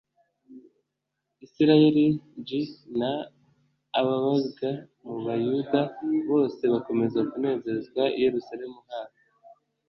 [1.45, 2.05] isirayeli
[2.45, 2.47] g
[2.97, 3.01] n
[3.99, 4.71] ababaga
[5.05, 5.81] mu buyuda
[6.29, 9.13] bose bakomeza kunezerwa i yerusalemu haba